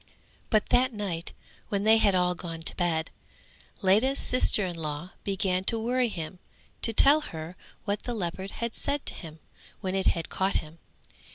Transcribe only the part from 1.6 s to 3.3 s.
when they had all gone to bed,